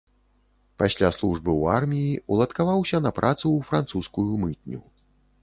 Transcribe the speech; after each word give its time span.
Пасля 0.81 1.09
службы 1.17 1.51
ў 1.55 1.63
арміі 1.81 2.15
уладкаваўся 2.37 3.01
на 3.09 3.13
працу 3.19 3.43
ў 3.43 3.59
французскую 3.71 4.29
мытню. 4.47 4.79